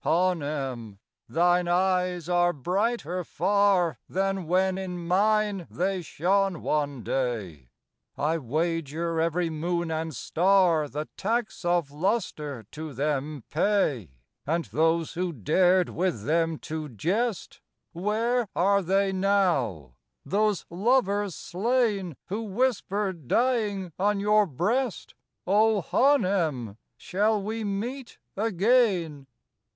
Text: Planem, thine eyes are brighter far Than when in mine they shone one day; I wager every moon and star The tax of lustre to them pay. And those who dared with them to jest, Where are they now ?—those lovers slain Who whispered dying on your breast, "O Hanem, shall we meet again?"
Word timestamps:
Planem, 0.03 0.97
thine 1.29 1.67
eyes 1.67 2.27
are 2.27 2.53
brighter 2.53 3.23
far 3.23 3.99
Than 4.09 4.47
when 4.47 4.79
in 4.79 4.97
mine 5.07 5.67
they 5.69 6.01
shone 6.01 6.63
one 6.63 7.03
day; 7.03 7.69
I 8.17 8.39
wager 8.39 9.21
every 9.21 9.51
moon 9.51 9.91
and 9.91 10.15
star 10.15 10.87
The 10.89 11.07
tax 11.17 11.63
of 11.63 11.91
lustre 11.91 12.65
to 12.71 12.93
them 12.93 13.43
pay. 13.51 14.09
And 14.47 14.65
those 14.65 15.13
who 15.13 15.31
dared 15.31 15.89
with 15.89 16.23
them 16.25 16.57
to 16.61 16.89
jest, 16.89 17.61
Where 17.91 18.47
are 18.55 18.81
they 18.81 19.11
now 19.13 19.97
?—those 20.25 20.65
lovers 20.71 21.35
slain 21.35 22.17
Who 22.25 22.41
whispered 22.41 23.27
dying 23.27 23.93
on 23.99 24.19
your 24.19 24.47
breast, 24.47 25.13
"O 25.45 25.83
Hanem, 25.87 26.77
shall 26.97 27.39
we 27.39 27.63
meet 27.63 28.17
again?" 28.35 29.27